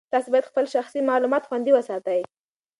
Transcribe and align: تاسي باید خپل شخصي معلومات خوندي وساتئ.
تاسي 0.13 0.29
باید 0.31 0.49
خپل 0.51 0.65
شخصي 0.75 0.99
معلومات 1.09 1.43
خوندي 1.49 1.71
وساتئ. 1.73 2.21